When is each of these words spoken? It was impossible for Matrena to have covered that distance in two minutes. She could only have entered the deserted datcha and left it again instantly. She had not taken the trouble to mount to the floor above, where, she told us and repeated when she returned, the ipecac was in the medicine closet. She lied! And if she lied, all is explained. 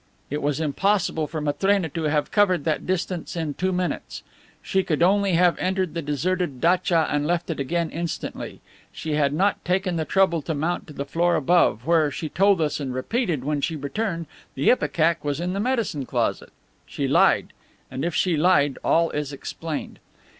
It 0.31 0.41
was 0.41 0.59
impossible 0.59 1.27
for 1.27 1.41
Matrena 1.41 1.87
to 1.89 2.05
have 2.05 2.31
covered 2.31 2.63
that 2.63 2.87
distance 2.87 3.35
in 3.35 3.53
two 3.53 3.71
minutes. 3.71 4.23
She 4.63 4.81
could 4.83 5.03
only 5.03 5.33
have 5.33 5.59
entered 5.59 5.93
the 5.93 6.01
deserted 6.01 6.59
datcha 6.59 7.07
and 7.13 7.27
left 7.27 7.51
it 7.51 7.59
again 7.59 7.91
instantly. 7.91 8.61
She 8.91 9.13
had 9.13 9.31
not 9.31 9.63
taken 9.63 9.97
the 9.97 10.05
trouble 10.05 10.41
to 10.41 10.55
mount 10.55 10.87
to 10.87 10.93
the 10.93 11.05
floor 11.05 11.35
above, 11.35 11.85
where, 11.85 12.09
she 12.09 12.29
told 12.29 12.61
us 12.61 12.79
and 12.79 12.95
repeated 12.95 13.43
when 13.43 13.61
she 13.61 13.75
returned, 13.75 14.25
the 14.55 14.69
ipecac 14.71 15.23
was 15.23 15.39
in 15.39 15.53
the 15.53 15.59
medicine 15.59 16.07
closet. 16.07 16.51
She 16.87 17.07
lied! 17.07 17.53
And 17.91 18.03
if 18.03 18.15
she 18.15 18.35
lied, 18.35 18.79
all 18.83 19.11
is 19.11 19.31
explained. 19.31 19.99